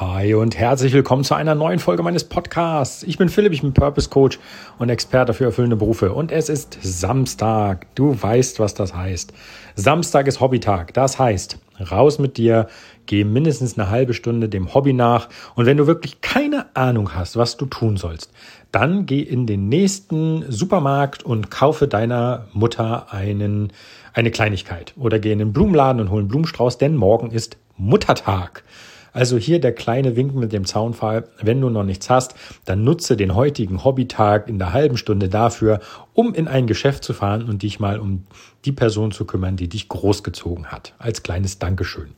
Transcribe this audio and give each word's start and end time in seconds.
Hi 0.00 0.32
und 0.32 0.56
herzlich 0.56 0.94
willkommen 0.94 1.22
zu 1.22 1.34
einer 1.34 1.54
neuen 1.54 1.78
Folge 1.78 2.02
meines 2.02 2.24
Podcasts. 2.24 3.02
Ich 3.02 3.18
bin 3.18 3.28
Philipp, 3.28 3.52
ich 3.52 3.60
bin 3.60 3.74
Purpose 3.74 4.08
Coach 4.08 4.38
und 4.78 4.88
Experte 4.88 5.34
für 5.34 5.44
erfüllende 5.44 5.76
Berufe. 5.76 6.14
Und 6.14 6.32
es 6.32 6.48
ist 6.48 6.78
Samstag. 6.80 7.94
Du 7.94 8.16
weißt, 8.20 8.58
was 8.58 8.72
das 8.72 8.94
heißt. 8.94 9.34
Samstag 9.74 10.28
ist 10.28 10.40
Hobbytag. 10.40 10.94
Das 10.94 11.18
heißt, 11.18 11.58
raus 11.90 12.18
mit 12.18 12.38
dir, 12.38 12.68
geh 13.04 13.24
mindestens 13.24 13.78
eine 13.78 13.90
halbe 13.90 14.14
Stunde 14.14 14.48
dem 14.48 14.72
Hobby 14.72 14.94
nach. 14.94 15.28
Und 15.56 15.66
wenn 15.66 15.76
du 15.76 15.86
wirklich 15.86 16.22
keine 16.22 16.74
Ahnung 16.74 17.14
hast, 17.14 17.36
was 17.36 17.58
du 17.58 17.66
tun 17.66 17.98
sollst, 17.98 18.32
dann 18.72 19.04
geh 19.04 19.20
in 19.20 19.46
den 19.46 19.68
nächsten 19.68 20.50
Supermarkt 20.50 21.22
und 21.22 21.50
kaufe 21.50 21.86
deiner 21.86 22.46
Mutter 22.54 23.12
einen, 23.12 23.74
eine 24.14 24.30
Kleinigkeit. 24.30 24.94
Oder 24.96 25.18
geh 25.18 25.32
in 25.32 25.38
den 25.38 25.52
Blumenladen 25.52 26.00
und 26.00 26.10
hol 26.10 26.20
einen 26.20 26.28
Blumenstrauß, 26.28 26.78
denn 26.78 26.96
morgen 26.96 27.30
ist 27.30 27.58
Muttertag. 27.76 28.64
Also 29.12 29.36
hier 29.36 29.60
der 29.60 29.72
kleine 29.72 30.16
Wink 30.16 30.34
mit 30.34 30.52
dem 30.52 30.64
Zaunfall. 30.64 31.24
Wenn 31.40 31.60
du 31.60 31.68
noch 31.68 31.84
nichts 31.84 32.08
hast, 32.08 32.34
dann 32.64 32.84
nutze 32.84 33.16
den 33.16 33.34
heutigen 33.34 33.84
Hobbytag 33.84 34.48
in 34.48 34.58
der 34.58 34.72
halben 34.72 34.96
Stunde 34.96 35.28
dafür, 35.28 35.80
um 36.14 36.34
in 36.34 36.48
ein 36.48 36.66
Geschäft 36.66 37.04
zu 37.04 37.12
fahren 37.12 37.48
und 37.48 37.62
dich 37.62 37.78
mal 37.78 37.98
um 37.98 38.24
die 38.64 38.72
Person 38.72 39.12
zu 39.12 39.24
kümmern, 39.24 39.56
die 39.56 39.68
dich 39.68 39.88
großgezogen 39.88 40.66
hat. 40.66 40.94
Als 40.98 41.22
kleines 41.22 41.58
Dankeschön. 41.58 42.10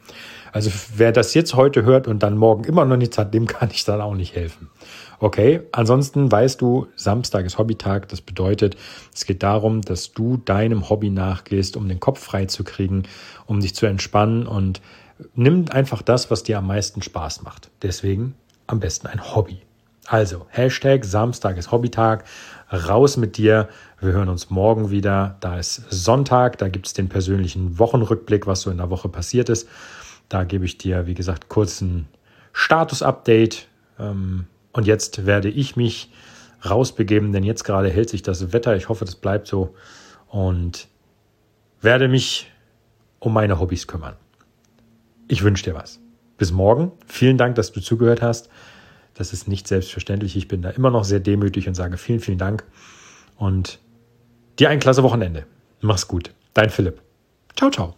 Also 0.52 0.70
wer 0.96 1.10
das 1.10 1.34
jetzt 1.34 1.54
heute 1.54 1.82
hört 1.82 2.06
und 2.06 2.22
dann 2.22 2.36
morgen 2.36 2.64
immer 2.64 2.84
noch 2.84 2.96
nichts 2.96 3.18
hat, 3.18 3.34
dem 3.34 3.46
kann 3.48 3.70
ich 3.72 3.84
dann 3.84 4.00
auch 4.00 4.14
nicht 4.14 4.36
helfen. 4.36 4.70
Okay, 5.18 5.62
ansonsten 5.72 6.30
weißt 6.30 6.60
du, 6.60 6.86
Samstag 6.96 7.46
ist 7.46 7.58
Hobbytag. 7.58 8.08
Das 8.08 8.20
bedeutet, 8.20 8.76
es 9.12 9.24
geht 9.24 9.42
darum, 9.42 9.80
dass 9.80 10.12
du 10.12 10.36
deinem 10.36 10.88
Hobby 10.90 11.10
nachgehst, 11.10 11.76
um 11.76 11.88
den 11.88 11.98
Kopf 11.98 12.20
frei 12.20 12.46
zu 12.46 12.62
kriegen, 12.62 13.04
um 13.46 13.60
dich 13.60 13.74
zu 13.74 13.86
entspannen 13.86 14.46
und 14.46 14.80
nimm 15.34 15.66
einfach 15.70 16.02
das, 16.02 16.30
was 16.30 16.42
dir 16.42 16.58
am 16.58 16.66
meisten 16.66 17.02
Spaß 17.02 17.42
macht. 17.42 17.70
Deswegen 17.82 18.34
am 18.66 18.80
besten 18.80 19.06
ein 19.06 19.34
Hobby. 19.34 19.60
Also, 20.06 20.46
Hashtag 20.50 21.04
Samstag 21.04 21.56
ist 21.56 21.72
Hobbytag. 21.72 22.24
Raus 22.70 23.16
mit 23.16 23.36
dir. 23.36 23.68
Wir 24.00 24.12
hören 24.12 24.28
uns 24.28 24.50
morgen 24.50 24.90
wieder. 24.90 25.36
Da 25.40 25.58
ist 25.58 25.82
Sonntag. 25.90 26.58
Da 26.58 26.68
gibt 26.68 26.86
es 26.86 26.92
den 26.92 27.08
persönlichen 27.08 27.78
Wochenrückblick, 27.78 28.46
was 28.46 28.62
so 28.62 28.70
in 28.70 28.76
der 28.78 28.90
Woche 28.90 29.08
passiert 29.08 29.48
ist. 29.48 29.68
Da 30.28 30.44
gebe 30.44 30.64
ich 30.64 30.76
dir, 30.76 31.06
wie 31.06 31.14
gesagt, 31.14 31.48
kurz 31.48 31.80
ein 31.80 32.06
Status-Update. 32.52 33.68
Ähm, 33.98 34.46
und 34.72 34.86
jetzt 34.86 35.24
werde 35.24 35.48
ich 35.48 35.76
mich 35.76 36.10
rausbegeben, 36.68 37.32
denn 37.32 37.44
jetzt 37.44 37.64
gerade 37.64 37.88
hält 37.88 38.10
sich 38.10 38.22
das 38.22 38.52
Wetter. 38.52 38.76
Ich 38.76 38.88
hoffe, 38.88 39.04
das 39.04 39.14
bleibt 39.14 39.46
so. 39.46 39.74
Und 40.28 40.88
werde 41.80 42.08
mich 42.08 42.50
um 43.20 43.32
meine 43.32 43.58
Hobbys 43.58 43.86
kümmern. 43.86 44.16
Ich 45.34 45.42
wünsche 45.42 45.64
dir 45.64 45.74
was. 45.74 45.98
Bis 46.38 46.52
morgen. 46.52 46.92
Vielen 47.08 47.38
Dank, 47.38 47.56
dass 47.56 47.72
du 47.72 47.80
zugehört 47.80 48.22
hast. 48.22 48.50
Das 49.14 49.32
ist 49.32 49.48
nicht 49.48 49.66
selbstverständlich. 49.66 50.36
Ich 50.36 50.46
bin 50.46 50.62
da 50.62 50.70
immer 50.70 50.92
noch 50.92 51.02
sehr 51.02 51.18
demütig 51.18 51.66
und 51.66 51.74
sage 51.74 51.96
vielen, 51.96 52.20
vielen 52.20 52.38
Dank. 52.38 52.62
Und 53.36 53.80
dir 54.60 54.70
ein 54.70 54.78
klasse 54.78 55.02
Wochenende. 55.02 55.44
Mach's 55.80 56.06
gut. 56.06 56.32
Dein 56.52 56.70
Philipp. 56.70 57.02
Ciao, 57.56 57.68
ciao. 57.68 57.96